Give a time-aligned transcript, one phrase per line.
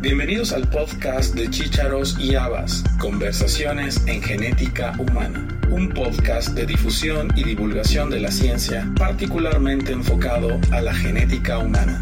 [0.00, 7.32] Bienvenidos al podcast de Chícharos y Habas, Conversaciones en Genética Humana, un podcast de difusión
[7.34, 12.00] y divulgación de la ciencia particularmente enfocado a la genética humana.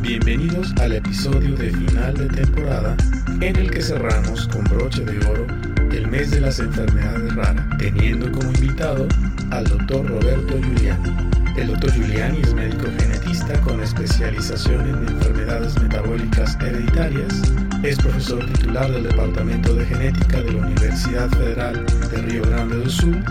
[0.00, 2.96] Bienvenidos al episodio de final de temporada
[3.40, 5.46] en el que cerramos con broche de oro
[5.92, 9.06] el mes de las enfermedades raras, teniendo como invitado
[9.52, 11.33] al doctor Roberto Giuliani.
[11.56, 17.42] El doctor Giuliani es médico genetista con especialización en enfermedades metabólicas hereditarias.
[17.84, 22.90] Es profesor titular del Departamento de Genética de la Universidad Federal de Río Grande do
[22.90, 23.22] Sul.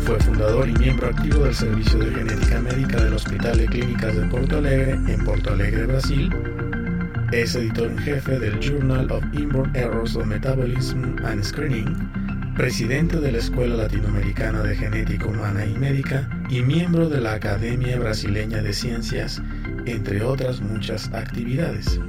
[0.00, 4.26] Fue fundador y miembro activo del Servicio de Genética Médica del Hospital de Clínicas de
[4.26, 6.30] Porto Alegre en Porto Alegre, Brasil.
[7.32, 12.23] Es editor en jefe del Journal of Inborn Errors of Metabolism and Screening
[12.54, 17.98] presidente de la Escuela Latinoamericana de Genética Humana y Médica y miembro de la Academia
[17.98, 19.42] Brasileña de Ciencias,
[19.86, 22.00] entre otras muchas actividades.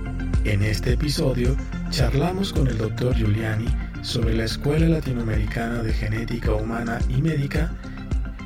[0.44, 1.56] En este episodio
[1.90, 3.16] charlamos con el Dr.
[3.16, 3.68] Giuliani
[4.04, 7.74] sobre la Escuela Latinoamericana de Genética Humana y Médica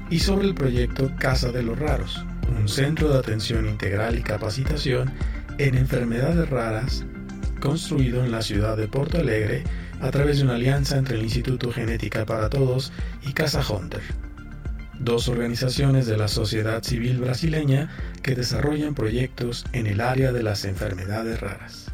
[0.10, 2.26] y sobre el proyecto Casa de los Raros,
[2.58, 5.12] un centro de atención integral y capacitación
[5.58, 7.04] en enfermedades raras
[7.60, 9.64] construido en la ciudad de Porto Alegre
[10.02, 12.92] a través de una alianza entre el Instituto Genética para Todos
[13.28, 14.02] y Casa Hunter,
[15.00, 17.90] dos organizaciones de la sociedad civil brasileña
[18.22, 21.92] que desarrollan proyectos en el área de las enfermedades raras.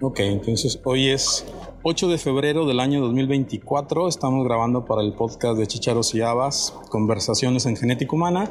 [0.00, 1.44] Ok, entonces hoy es
[1.84, 6.74] 8 de febrero del año 2024, estamos grabando para el podcast de Chicharos y Habas,
[6.90, 8.50] Conversaciones en Genética Humana,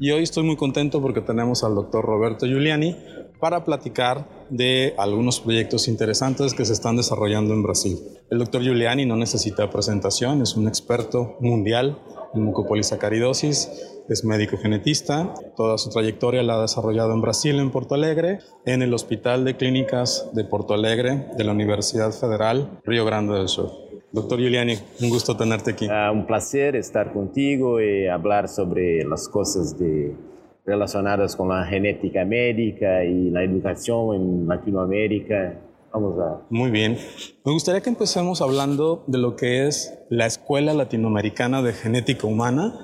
[0.00, 2.96] y hoy estoy muy contento porque tenemos al doctor Roberto Giuliani,
[3.38, 7.98] para platicar de algunos proyectos interesantes que se están desarrollando en Brasil.
[8.30, 11.98] El doctor Giuliani no necesita presentación, es un experto mundial
[12.34, 13.68] en mucopolisacaridosis,
[14.08, 18.82] es médico genetista, toda su trayectoria la ha desarrollado en Brasil, en Porto Alegre, en
[18.82, 23.89] el Hospital de Clínicas de Porto Alegre de la Universidad Federal Río Grande del Sur.
[24.12, 25.86] Doctor Giuliani, un gusto tenerte aquí.
[25.86, 30.16] Uh, un placer estar contigo y hablar sobre las cosas de
[30.66, 35.60] relacionadas con la genética médica y la educación en Latinoamérica.
[35.92, 36.40] Vamos a...
[36.50, 36.98] Muy bien.
[37.44, 42.74] Me gustaría que empecemos hablando de lo que es la Escuela Latinoamericana de Genética Humana,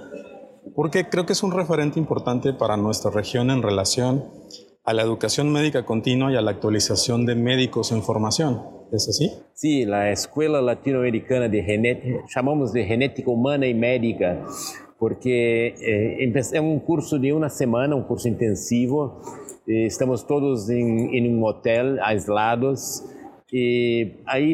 [0.75, 4.25] porque creo que es un referente importante para nuestra región en relación
[4.87, 8.63] a la educación médica continua y a la actualización de médicos en formación.
[8.93, 9.33] ¿Es así?
[9.53, 14.45] Sí, la Escuela Latinoamericana de Genética, llamamos de Genética Humana y Médica,
[14.97, 19.21] porque eh, é um curso de uma semana, um curso intensivo.
[19.67, 23.03] Estamos todos em um hotel, aislados,
[23.53, 24.53] e aí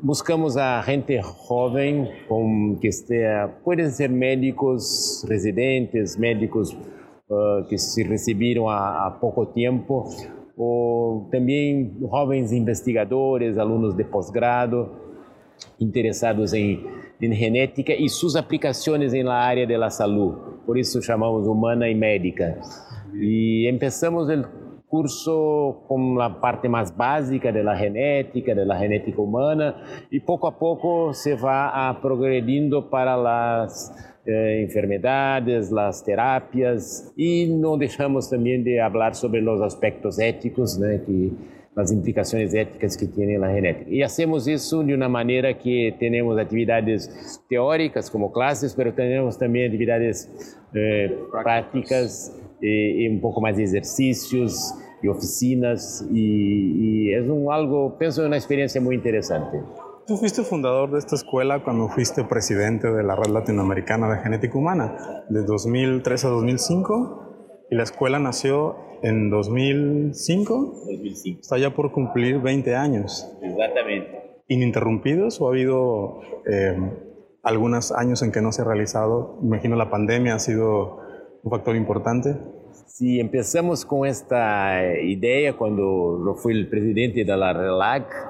[0.00, 6.76] buscamos a gente jovem, com, que esteja, podem ser médicos residentes, médicos
[7.30, 10.04] uh, que se receberam há, há pouco tempo,
[10.56, 14.90] ou também jovens investigadores, alunos de pós-grado,
[15.78, 16.84] interessados em
[17.22, 20.40] em genética e suas aplicações na área da saúde.
[20.64, 22.58] Por isso chamamos humana e médica.
[23.14, 24.44] E começamos o
[24.88, 29.76] curso com a parte mais básica da genética, da genética humana,
[30.10, 37.78] e pouco a pouco se vai progredindo para as eh, enfermedades, as terapias, e não
[37.78, 41.32] deixamos também de falar sobre os aspectos éticos, né, que
[41.74, 43.90] las implicaciones éticas que tiene la genética.
[43.90, 49.66] Y hacemos eso de una manera que tenemos actividades teóricas como clases, pero tenemos también
[49.66, 50.28] actividades
[50.74, 57.50] eh, prácticas y, y, un poco más de ejercicios y oficinas y, y es un
[57.50, 59.60] algo, pienso, una experiencia muy interesante.
[60.10, 64.58] Tú fuiste fundador de esta escuela cuando fuiste presidente de la Red Latinoamericana de Genética
[64.58, 70.74] Humana, de 2003 a 2005, y la escuela nació en 2005.
[70.84, 71.40] 2005.
[71.42, 73.32] Está ya por cumplir 20 años.
[73.40, 74.40] Exactamente.
[74.48, 76.76] ¿Ininterrumpidos o ha habido eh,
[77.44, 79.38] algunos años en que no se ha realizado?
[79.44, 80.98] Imagino la pandemia ha sido
[81.44, 82.36] un factor importante.
[82.88, 88.29] Sí, empezamos con esta idea cuando yo fui el presidente de la RELAC, eh,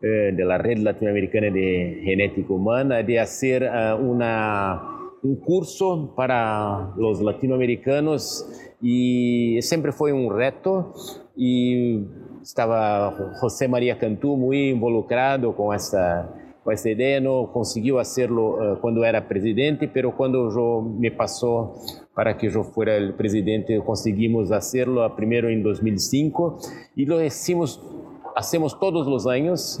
[0.00, 7.20] de la Red Latinoamericana de Genética Humana, de hacer uh, una, un curso para los
[7.20, 8.46] latinoamericanos
[8.82, 10.92] e sempre foi um reto
[11.36, 12.06] e
[12.42, 16.28] estava José Maria Cantu muito involucrado com essa
[16.64, 21.74] com essa ideia não conseguiu hacerlo uh, quando era presidente pero quando eu me passou
[22.14, 26.58] para que eu fosse o presidente conseguimos hacerlo primeiro em 2005
[26.96, 27.78] e lo hicimos
[28.36, 29.78] hacemos todos los años.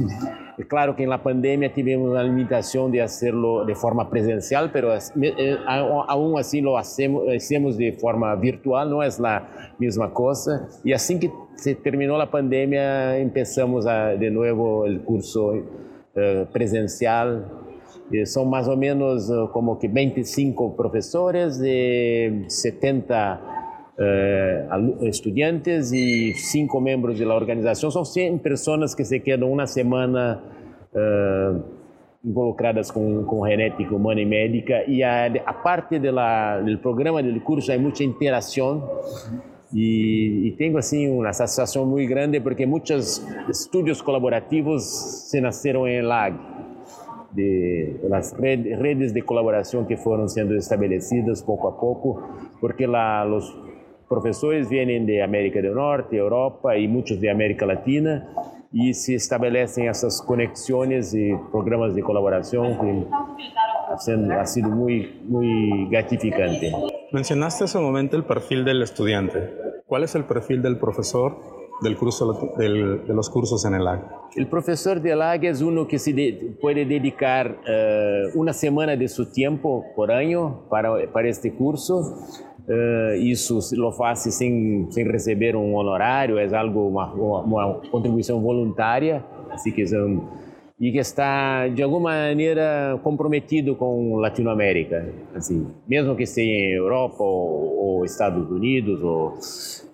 [0.68, 5.58] Claro que en la pandemia tuvimos la limitación de hacerlo de forma presencial, pero eh,
[5.66, 10.68] aún así lo hacemos, hacemos de forma virtual, no es la misma cosa.
[10.84, 17.46] Y así que se terminó la pandemia, empezamos a, de nuevo el curso uh, presencial.
[18.10, 23.59] Y son más o menos como que 25 profesores de 70
[24.02, 24.66] eh,
[25.02, 27.74] estudiantes y cinco miembros de la.
[27.74, 30.42] Son 100 personas que se quedan una semana
[30.94, 31.52] eh,
[32.24, 34.84] involucradas con, genética humana y médica.
[34.86, 36.10] Y aparte de
[36.64, 38.82] del programa del curso hay mucha interacción.
[39.72, 44.82] Y, y, tengo así una satisfacción muy grande porque muchos estudios colaborativos
[45.30, 46.32] se nacieron en LAG,
[47.32, 48.00] de
[48.36, 52.20] red, redes de colaboración que fueron siendo establecidas poco a poco,
[52.60, 53.56] porque la, los
[54.10, 58.28] profesores vienen de América del Norte, Europa y muchos de América Latina
[58.72, 66.72] y se establecen esas conexiones y programas de colaboración que ha sido muy, muy gratificante.
[67.12, 69.54] Mencionaste hace un momento el perfil del estudiante.
[69.86, 71.36] ¿Cuál es el perfil del profesor
[71.80, 74.00] del curso, del, de los cursos en el AG?
[74.34, 79.06] El profesor del AG es uno que se de, puede dedicar uh, una semana de
[79.06, 82.16] su tiempo por año para, para este curso
[82.70, 87.12] Uh, isso lo faz sem, sem receber um honorário, é algo uma,
[87.42, 90.28] uma contribuição voluntária, assim que são,
[90.78, 97.24] e que está de alguma maneira comprometido com Latinoamérica, assim, mesmo que seja em Europa
[97.24, 99.34] ou, ou Estados Unidos ou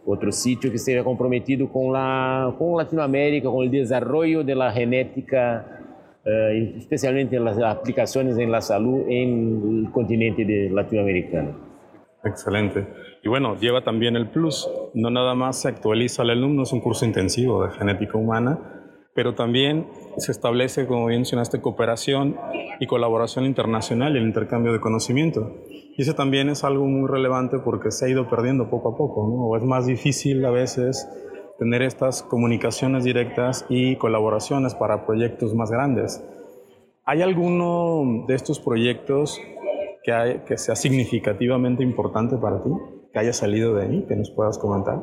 [0.04, 5.64] outro sítio que esteja comprometido com la com Latinoamérica, com o desenvolvimento da genética
[6.26, 9.02] uh, especialmente nas aplicações em la salud
[10.72, 11.65] latino-americano.
[12.26, 12.86] Excelente.
[13.22, 14.68] Y bueno, lleva también el plus.
[14.94, 18.58] No nada más se actualiza al alumno, es un curso intensivo de genética humana,
[19.14, 19.86] pero también
[20.18, 22.36] se establece, como bien mencionaste, cooperación
[22.80, 25.54] y colaboración internacional y el intercambio de conocimiento.
[25.96, 29.26] Y eso también es algo muy relevante porque se ha ido perdiendo poco a poco,
[29.26, 29.46] ¿no?
[29.46, 31.08] O es más difícil a veces
[31.58, 36.22] tener estas comunicaciones directas y colaboraciones para proyectos más grandes.
[37.04, 39.40] ¿Hay alguno de estos proyectos
[40.06, 42.70] que, que sea significativamente importante para ti,
[43.12, 45.02] que haya salido de ahí, que nos puedas comentar?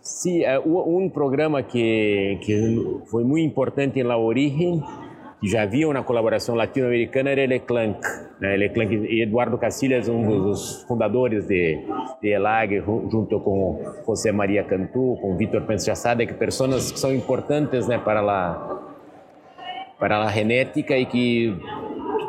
[0.00, 4.82] Sí, uh, un programa que, que foi muito importante em la origen,
[5.40, 8.00] que já havia uma colaboração latino-americana, era el ECLANC.
[8.40, 8.54] Né?
[8.54, 11.84] El ECLANC Eduardo Castilhas, um dos fundadores de,
[12.20, 17.86] de ELAG, junto com José Maria Cantú, com Vitor Pensachada, que pessoas que são importantes
[18.04, 18.80] para, a,
[20.00, 21.54] para a genética e que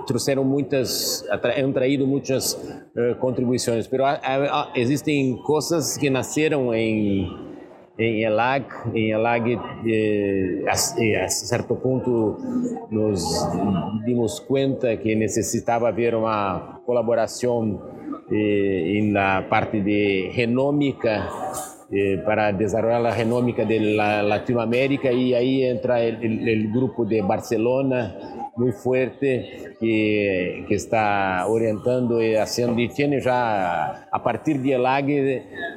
[0.05, 4.19] trouxeram muitas, han traído muitas uh, contribuições, mas
[4.75, 7.53] existem coisas que nasceram em
[7.97, 8.65] em ELAG,
[8.95, 12.37] em ELAG eh, a, a, certo ponto
[12.89, 13.21] nos
[14.03, 17.79] dimos conta que necessitava haver uma colaboração
[18.31, 21.29] eh, la parte de genômica
[21.91, 28.71] eh, para desenvolver a genômica da Latinoamérica e aí entra o grupo de Barcelona muy
[28.71, 35.07] fuerte que, que está orientando y haciendo y tiene ya a partir de ELAG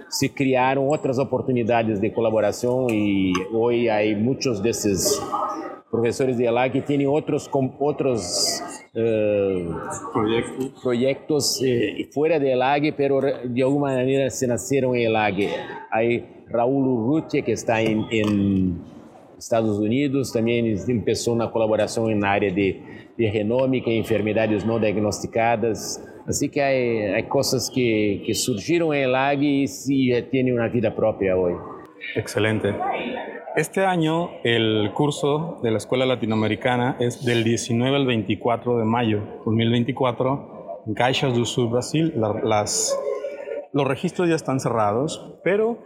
[0.08, 5.22] se crearon otras oportunidades de colaboración y hoy hay muchos de esos
[5.90, 8.62] profesores de ELAG que tienen otros, otros
[8.94, 15.34] uh, proyectos, proyectos eh, fuera de ELAG, pero de alguna manera se nacieron en ELAG.
[15.90, 18.95] Hay Raúl Urrutia que está en
[19.38, 22.80] Estados Unidos, também começou na colaboração na área de,
[23.16, 26.02] de renômica e enfermidades não diagnosticadas.
[26.26, 31.36] Assim que há, coisas que, que surgiram em LAG e se têm uma vida própria
[31.36, 31.58] hoje.
[32.14, 32.74] Excelente.
[33.56, 39.22] Este año el curso de la Escuela Latinoamericana es del 19 al 24 de mayo
[39.46, 42.12] 2024 en Caixas do Sul, Brasil.
[42.44, 42.98] las,
[43.72, 45.78] los registros ya están cerrados, pero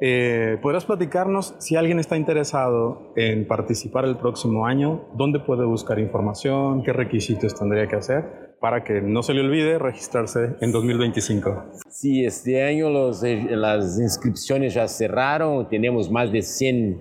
[0.00, 5.06] eh, ¿Podrás platicarnos si alguien está interesado en participar el próximo año?
[5.14, 6.82] ¿Dónde puede buscar información?
[6.84, 11.64] ¿Qué requisitos tendría que hacer para que no se le olvide registrarse en 2025?
[11.88, 15.68] Sí, este año los, eh, las inscripciones ya cerraron.
[15.68, 17.00] Tenemos más de 100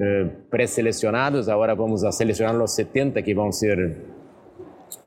[0.00, 1.48] eh, preseleccionados.
[1.48, 4.18] Ahora vamos a seleccionar los 70 que van a ser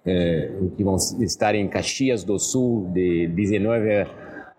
[0.05, 4.07] eh, que vão estar em Caxias do Sul de 19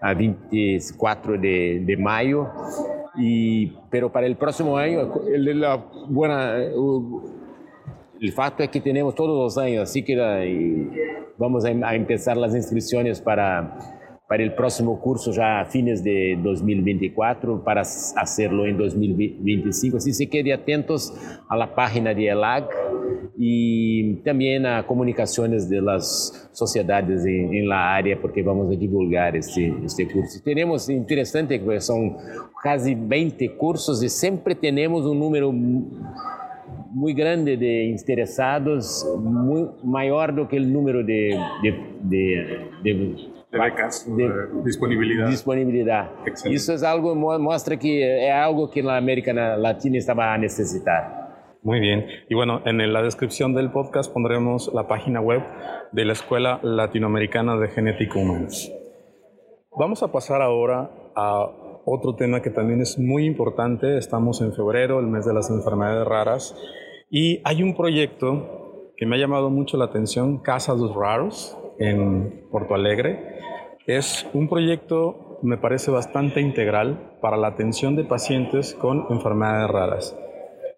[0.02, 2.48] a 24 de, de mayo.
[3.16, 5.76] Y, pero para el próximo año, la
[6.08, 10.16] buena, el facto es que tenemos todos los años, así que
[11.38, 14.01] vamos a, a, empezar las inscripciones para,
[14.32, 19.98] para el próximo curso ya a fines de 2024 para hacerlo en 2025.
[19.98, 21.12] Así se quede atentos
[21.50, 22.66] a la página de ELAG
[23.36, 29.36] y también a comunicaciones de las sociedades en, en la área porque vamos a divulgar
[29.36, 30.40] este, este curso.
[30.42, 32.16] Tenemos, interesante, que son
[32.62, 40.48] casi 20 cursos y siempre tenemos un número muy grande de interesados, muy mayor do
[40.48, 41.70] que el número de, de,
[42.02, 44.30] de, de, de becas, de,
[44.64, 45.28] disponibilidad.
[45.28, 46.10] disponibilidad.
[46.46, 51.58] Eso es algo, muestra que es algo que la América Latina estaba a necesitar.
[51.62, 52.06] Muy bien.
[52.28, 55.42] Y bueno, en la descripción del podcast pondremos la página web
[55.92, 58.48] de la Escuela Latinoamericana de Genética Humana.
[59.78, 61.46] Vamos a pasar ahora a
[61.84, 63.98] otro tema que también es muy importante.
[63.98, 66.56] Estamos en febrero, el mes de las enfermedades raras,
[67.10, 72.46] y hay un proyecto que me ha llamado mucho la atención, Casa dos Raros, en
[72.50, 73.38] Porto Alegre.
[73.86, 80.16] Es un proyecto, me parece, bastante integral para la atención de pacientes con enfermedades raras.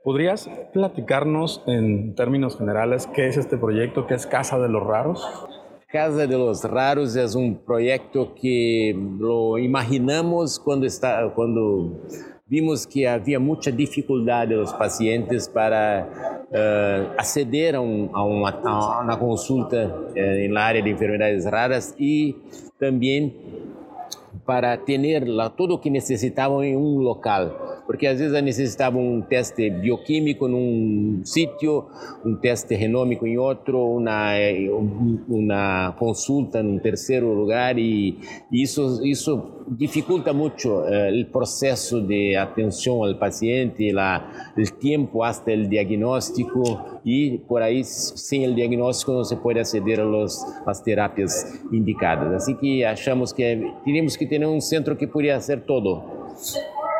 [0.03, 5.27] ¿Podrías platicarnos en términos generales qué es este proyecto, qué es Casa de los Raros?
[5.89, 12.03] Casa de los Raros es un proyecto que lo imaginamos cuando, está, cuando
[12.47, 19.01] vimos que havia muita dificuldade dos pacientes para uh, aceder a, um, a, uma, a,
[19.01, 22.37] uma, consulta uh, na área de enfermidades raras e
[22.79, 23.35] também
[24.45, 25.01] para ter
[25.57, 27.64] tudo o que necessitavam em um local
[27.95, 31.87] porque às vezes necessitavam um teste bioquímico num sítio,
[32.27, 34.33] um teste renômico em outro, uma,
[35.29, 38.19] uma consulta num terceiro lugar e
[38.51, 45.55] isso isso dificulta muito uh, o processo de atenção ao paciente, la, o tempo até
[45.55, 50.01] o diagnóstico e por aí sem o diagnóstico não se pode aceder
[50.67, 52.33] às terapias indicadas.
[52.33, 56.03] Assim que achamos que teríamos que ter um centro que poderia ser todo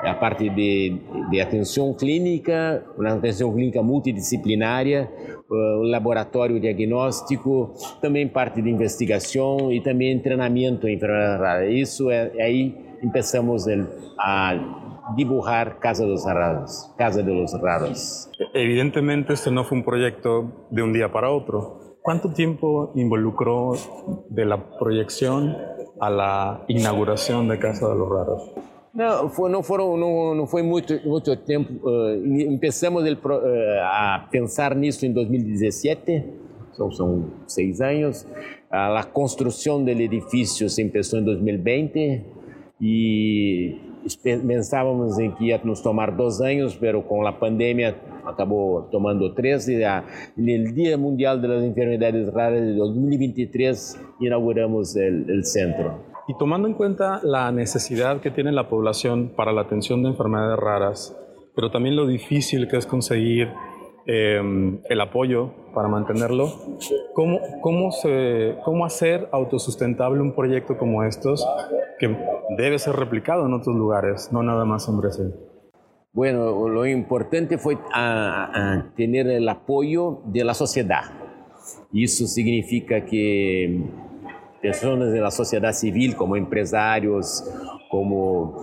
[0.05, 5.11] a parte de, de atenção clínica, uma atenção clínica multidisciplinária,
[5.51, 11.71] uh, laboratório diagnóstico, também parte de investigação e também treinamento em enfermedade rara.
[11.71, 13.67] Isso é, aí começamos
[14.19, 16.93] a dibujar Casa dos Raros.
[16.97, 18.31] Casa de los Raros.
[18.55, 21.99] Evidentemente este no fue un proyecto de un día para otro.
[22.03, 23.73] ¿Cuánto tiempo involucró
[24.29, 25.57] de la proyección
[26.01, 28.53] a la inauguración de Casa de los Raros?
[28.95, 31.81] Não, foi, não, foram, não, não foi muito, muito tempo.
[31.81, 36.25] Começamos ele, uh, a pensar nisso em 2017,
[36.73, 38.23] são, são seis anos.
[38.23, 42.25] Uh, a construção do edifício se começou em 2020
[42.81, 43.81] e
[44.47, 49.67] pensávamos em que ia nos tomar dois anos, mas com a pandemia acabou tomando três.
[49.67, 50.05] E a,
[50.37, 56.14] no Dia Mundial das Enfermidades Raras de 2023 inauguramos o centro.
[56.27, 60.59] Y tomando en cuenta la necesidad que tiene la población para la atención de enfermedades
[60.59, 61.17] raras,
[61.55, 63.49] pero también lo difícil que es conseguir
[64.07, 66.53] em, el apoyo para mantenerlo,
[67.15, 71.47] ¿cómo, cómo, se, ¿cómo hacer autosustentable un proyecto como estos
[71.99, 72.17] que
[72.57, 75.35] debe ser replicado en otros lugares, no nada más en Brasil?
[76.15, 81.03] Bueno, lo importante fue a, tener el apoyo de la sociedad.
[81.93, 83.83] Eso significa que
[84.65, 87.45] pessoas da sociedade civil, como empresários,
[87.91, 88.55] como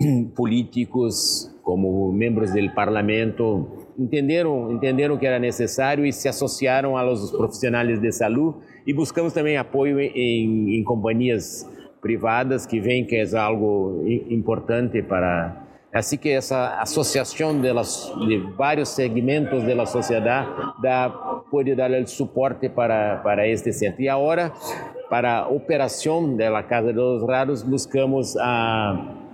[0.34, 8.00] políticos, como membros do parlamento, entenderam, entenderam que era necessário e se associaram aos profissionais
[8.00, 11.68] de saúde e buscamos também apoio em, em companhias
[12.00, 18.36] privadas que veem que é algo importante para Assim que essa associação de, las, de
[18.54, 20.50] vários segmentos da sociedade
[20.82, 21.08] dá,
[21.50, 24.02] pode dar suporte para, para este centro.
[24.02, 24.52] E agora
[25.08, 29.26] para a operação da Casa dos Raros, buscamos a,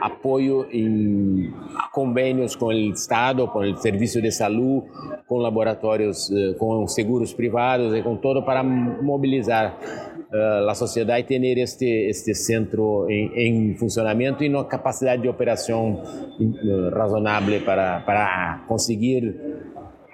[0.00, 1.52] apoio em
[1.92, 4.86] convênios com o Estado, com o Serviço de Saúde,
[5.26, 9.76] com laboratórios, eh, com seguros privados e com todo para mobilizar
[10.32, 15.28] uh, a sociedade e ter este, este centro em, em funcionamento e uma capacidade de
[15.28, 16.02] operação
[16.40, 19.34] uh, razonável para, para conseguir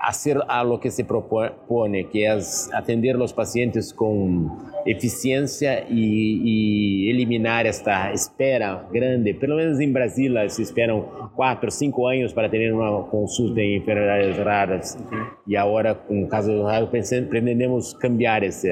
[0.03, 4.51] hacer a lo que se propone, que es atender a los pacientes con
[4.85, 9.33] eficiencia y, y, eliminar esta espera grande.
[9.33, 11.07] Pelo menos em Brasília se esperam
[11.37, 14.99] quatro, cinco anos para ter uma consulta em enfermedades raras.
[15.47, 18.69] E agora, com casos raros, pretendemos cambiar esse.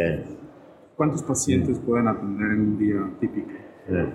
[0.96, 3.50] Quantos pacientes podem atender em um dia típico?
[3.88, 4.06] É.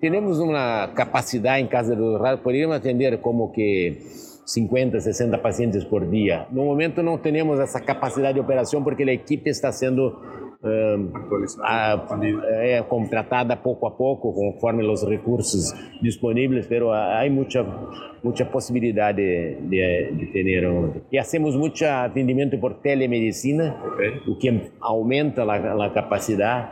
[0.00, 4.02] Temos uma capacidade em casa dos raros, poderíamos atender como que
[4.44, 6.46] 50, 60 pacientes por dia.
[6.50, 10.16] No momento não temos essa capacidade de operação porque a equipe está sendo
[12.62, 17.64] é contratada pouco a pouco conforme os recursos disponíveis, mas há muita
[18.22, 19.18] muita possibilidade
[19.60, 20.64] de, de, ter
[21.12, 24.22] e hacemos muito atendimento por telemedicina, okay.
[24.26, 26.68] o que aumenta a, a capacidade.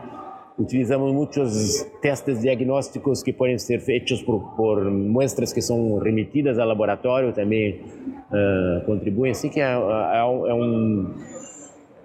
[0.58, 7.32] Utilizamos muitos testes diagnósticos que podem ser feitos por, muestras que são remetidas ao laboratório,
[7.32, 7.80] também
[8.30, 9.32] uh, contribuem.
[9.32, 11.14] Assim que um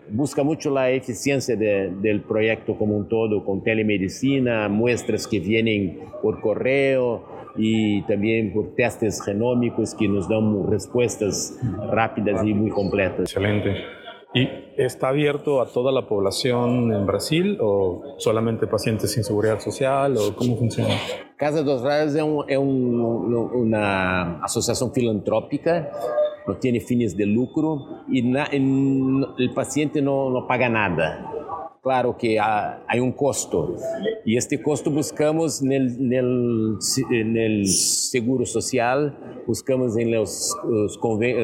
[0.10, 6.00] busca mucho la eficiencia de, del proyecto como un todo, con telemedicina, muestras que vienen
[6.22, 7.24] por correo
[7.58, 11.60] y también por testes genómicos que nos dan respuestas
[11.92, 13.30] rápidas y muy completas.
[13.30, 13.97] Excelente.
[14.38, 20.16] ¿Y está abierto a toda la población en Brasil o solamente pacientes sin seguridad social
[20.18, 20.94] o cómo funciona?
[21.38, 25.92] Casa dos Raios é, um, é um, uma associação filantrópica
[26.48, 31.26] não tem fins de lucro e na, o paciente não, não paga nada.
[31.88, 33.78] Claro que há um custo
[34.26, 36.82] e este custo buscamos no
[37.64, 39.14] seguro social,
[39.48, 41.00] buscamos em los, os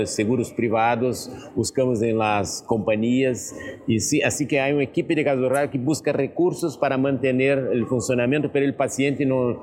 [0.10, 3.56] seguros privados, buscamos em las companhias
[3.88, 8.50] e assim que há uma equipe de caso que busca recursos para manter o funcionamento,
[8.50, 9.62] para o paciente não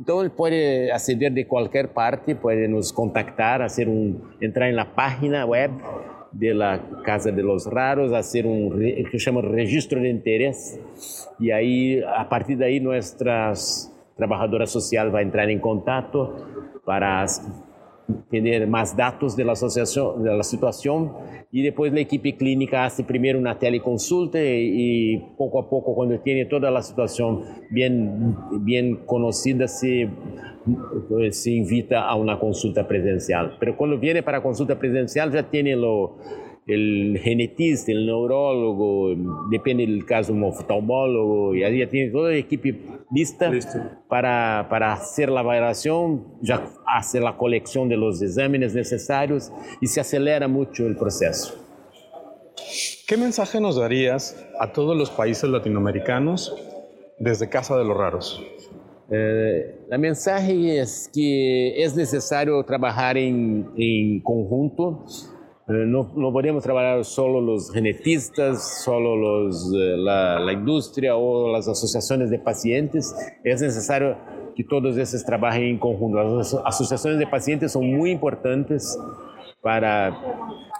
[0.00, 5.44] então ele pode aceder de qualquer parte, pode nos contactar, fazer um, entrar na página
[5.44, 5.74] web
[6.32, 8.70] da Casa de los Raros, fazer um
[9.10, 10.80] que chama registro de interesse
[11.38, 16.34] e aí a partir daí nossas trabalhadora social vai entrar em contato
[16.84, 17.24] para
[18.30, 21.22] ter mais dados da associação, da situação
[21.52, 26.46] e depois a equipe clínica faz primeiro uma teleconsulta e pouco a pouco quando tem
[26.46, 30.08] toda a situação bem bem conhecida se
[31.30, 33.52] se invita a uma consulta presencial.
[33.60, 36.16] Mas quando vem para a consulta presencial já tem o
[36.66, 39.14] el genetista, el neurólogo,
[39.50, 43.50] depende del caso, un oftalmólogo, y ahí ya tiene toda la equipe lista
[44.08, 50.00] para, para hacer la valoración, ya hace la colección de los exámenes necesarios y se
[50.00, 51.58] acelera mucho el proceso.
[53.08, 56.54] ¿Qué mensaje nos darías a todos los países latinoamericanos
[57.18, 58.42] desde Casa de los Raros?
[59.10, 65.04] Eh, la mensaje es que es necesario trabajar en, conjunto
[65.68, 71.68] eh, no, no, podemos trabajar solo los genetistas, solo eh, la, la, industria o las
[71.68, 73.14] asociaciones de pacientes.
[73.44, 74.16] Es necesario
[74.56, 76.38] que todos esos trabajen en conjunto.
[76.38, 78.98] Las asociaciones de pacientes son muy importantes
[79.60, 80.18] para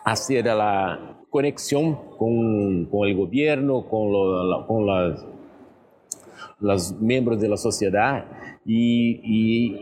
[0.07, 5.23] hacer la conexión con, el gobierno, con, lo, con las,
[6.63, 8.25] los miembros de la sociedad
[8.65, 9.21] y,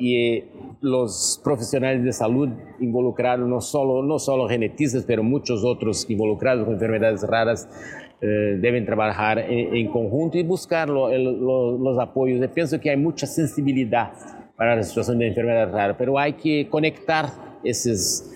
[0.00, 0.44] y
[0.80, 2.48] los profesionales de salud
[2.80, 7.68] involucrados, no solo, no solo genetistas, pero muchos otros involucrados con enfermedades raras,
[8.22, 12.40] eh, deben trabajar en, conjunto y buscar los apoyos.
[12.40, 14.12] Yo pienso que hay mucha sensibilidad
[14.56, 17.30] para la situación de enfermedades raras, pero hay que conectar
[17.64, 18.30] esos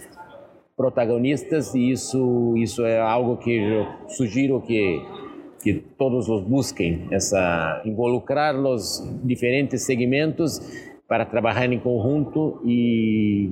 [0.76, 5.02] protagonistas y eso, eso es algo que yo sugiero que
[5.64, 10.60] que todos los busquen, essa, involucrar los diferentes segmentos
[11.08, 13.50] para trabalhar em conjunto e,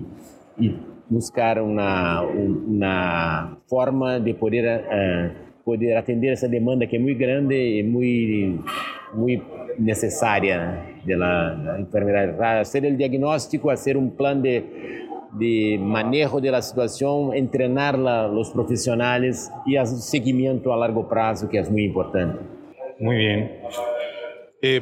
[0.61, 0.77] e
[1.09, 5.31] buscar uma, uma forma de poder, uh,
[5.65, 8.63] poder atender essa demanda que é muito grande e muito,
[9.15, 9.47] muito
[9.79, 12.63] necessária da enfermidade rara.
[12.65, 14.63] Ser o diagnóstico, fazer um plano de,
[15.33, 17.97] de manejo da situação, treinar
[18.33, 22.39] os profissionais e o seguimento a largo prazo, que é muito importante.
[23.01, 23.51] Muito bem.
[24.63, 24.81] Eh,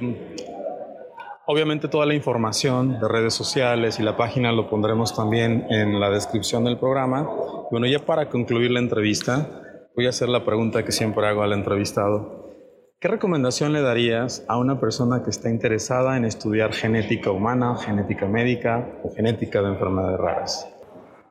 [1.53, 6.09] Obviamente toda la información de redes sociales y la página lo pondremos también en la
[6.09, 7.29] descripción del programa.
[7.73, 11.53] Bueno, ya para concluir la entrevista, voy a hacer la pregunta que siempre hago al
[11.53, 12.50] entrevistado.
[13.01, 18.27] ¿Qué recomendación le darías a una persona que está interesada en estudiar genética humana, genética
[18.27, 20.69] médica o genética de enfermedades raras?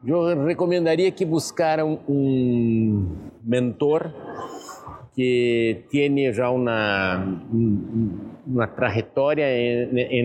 [0.02, 4.16] Yo recomendaría que buscara un mentor
[5.16, 7.40] que tiene ya una,
[8.48, 9.46] uma trajetória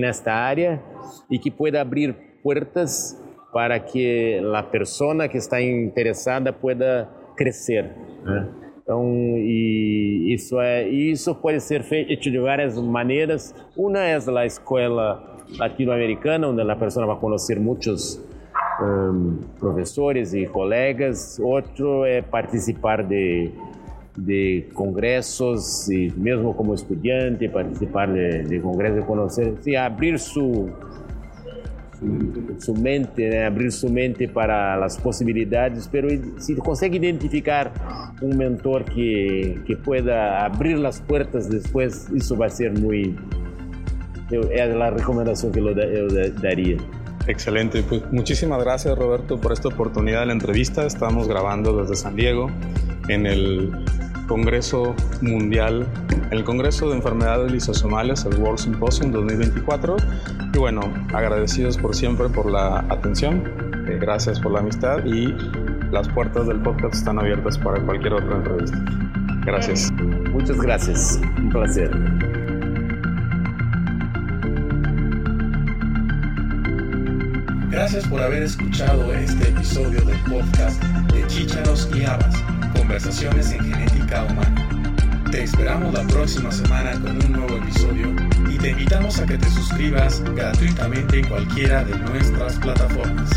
[0.00, 0.80] nesta área
[1.28, 3.20] e que pueda abrir puertas
[3.52, 7.92] para que a pessoa que está interessada pueda crescer.
[8.24, 8.63] Né?
[8.84, 9.02] Então,
[9.38, 13.54] e isso é isso pode ser feito de várias maneiras.
[13.74, 18.22] Uma é a escola latino-americana, onde a pessoa vai conhecer muitos
[18.82, 21.38] um, professores e colegas.
[21.40, 23.50] Outro é participar de
[24.16, 30.70] de congressos y mismo como estudiante participar de, de congresos, conocer, sí, abrir su,
[32.58, 37.72] su mente, abrir su mente para las posibilidades, pero si consegue identificar
[38.20, 43.16] un mentor que, que pueda abrir las puertas después, eso va a ser muy...
[44.30, 46.78] Es la recomendación que lo, daría.
[47.26, 50.86] Excelente, pues muchísimas gracias Roberto por esta oportunidad de la entrevista.
[50.86, 52.50] Estamos grabando desde San Diego
[53.08, 53.70] en el
[54.26, 55.86] Congreso Mundial,
[56.30, 59.96] el Congreso de Enfermedades Lisosomales, el World Symposium 2024.
[60.52, 60.82] Y bueno,
[61.12, 63.44] agradecidos por siempre por la atención,
[63.88, 65.34] eh, gracias por la amistad y
[65.90, 68.78] las puertas del podcast están abiertas para cualquier otra entrevista.
[69.44, 69.92] Gracias.
[70.32, 71.90] Muchas gracias, un placer.
[77.70, 80.82] Gracias por haber escuchado este episodio del podcast
[81.12, 82.34] de Chícharos y Habas,
[82.76, 84.68] Conversaciones en Genética Humana.
[85.30, 88.14] Te esperamos la próxima semana con un nuevo episodio
[88.50, 93.30] y te invitamos a que te suscribas gratuitamente en cualquiera de nuestras plataformas.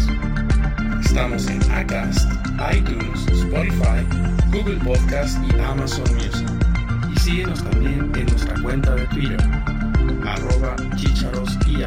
[1.04, 2.32] Estamos en Acast,
[2.74, 4.06] iTunes, Spotify,
[4.52, 6.48] Google Podcast y Amazon Music.
[7.16, 9.42] Y síguenos también en nuestra cuenta de Twitter,
[10.26, 11.84] arroba chicharos y